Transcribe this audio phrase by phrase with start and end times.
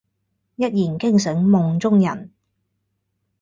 [0.55, 2.31] 一言驚醒夢中人